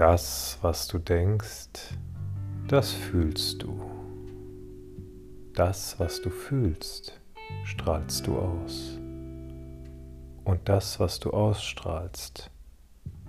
Das, 0.00 0.56
was 0.62 0.88
du 0.88 0.98
denkst, 0.98 1.94
das 2.68 2.90
fühlst 2.90 3.62
du. 3.62 3.82
Das, 5.52 6.00
was 6.00 6.22
du 6.22 6.30
fühlst, 6.30 7.20
strahlst 7.64 8.26
du 8.26 8.38
aus. 8.38 8.98
Und 10.42 10.60
das, 10.64 11.00
was 11.00 11.20
du 11.20 11.32
ausstrahlst, 11.32 12.50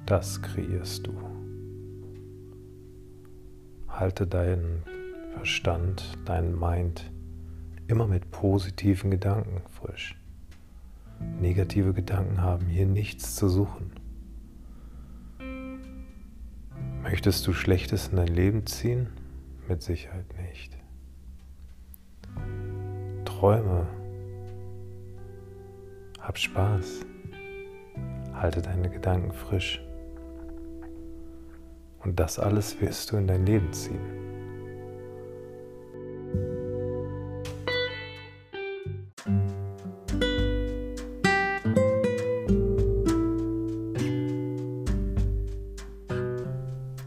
das 0.05 0.41
kreierst 0.41 1.07
du. 1.07 1.13
Halte 3.89 4.25
deinen 4.25 4.83
Verstand, 5.33 6.17
deinen 6.23 6.57
Mind 6.57 7.11
immer 7.87 8.07
mit 8.07 8.31
positiven 8.31 9.11
Gedanken 9.11 9.61
frisch. 9.71 10.15
Negative 11.41 11.91
Gedanken 11.91 12.41
haben 12.41 12.67
hier 12.67 12.85
nichts 12.85 13.35
zu 13.35 13.49
suchen. 13.49 13.91
Möchtest 17.11 17.45
du 17.45 17.51
Schlechtes 17.51 18.07
in 18.07 18.15
dein 18.15 18.33
Leben 18.33 18.65
ziehen? 18.65 19.09
Mit 19.67 19.81
Sicherheit 19.81 20.33
nicht. 20.37 20.77
Träume. 23.25 23.85
Hab 26.21 26.37
Spaß. 26.37 27.01
Halte 28.33 28.61
deine 28.61 28.89
Gedanken 28.89 29.33
frisch. 29.33 29.81
Und 31.99 32.17
das 32.17 32.39
alles 32.39 32.79
wirst 32.79 33.11
du 33.11 33.17
in 33.17 33.27
dein 33.27 33.45
Leben 33.45 33.73
ziehen. 33.73 34.20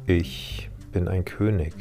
Ich 0.07 0.69
bin 0.93 1.09
ein 1.09 1.25
König. 1.25 1.73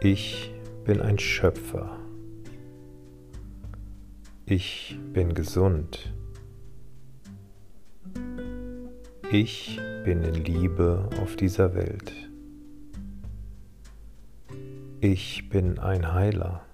Ich 0.00 0.54
bin 0.84 1.00
ein 1.00 1.18
Schöpfer. 1.18 1.98
Ich 4.46 4.96
bin 5.12 5.34
gesund. 5.34 6.14
Ich 9.32 9.80
bin 10.04 10.22
in 10.22 10.34
Liebe 10.34 11.10
auf 11.20 11.34
dieser 11.34 11.74
Welt. 11.74 12.12
Ich 15.00 15.48
bin 15.48 15.80
ein 15.80 16.12
Heiler. 16.12 16.64